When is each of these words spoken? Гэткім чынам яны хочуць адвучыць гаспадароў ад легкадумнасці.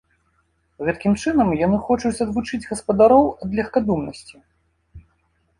Гэткім 0.85 1.13
чынам 1.23 1.51
яны 1.65 1.77
хочуць 1.89 2.21
адвучыць 2.27 2.63
гаспадароў 2.71 3.25
ад 3.47 3.55
легкадумнасці. 3.61 4.35